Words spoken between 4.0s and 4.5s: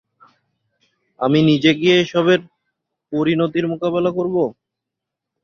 করব।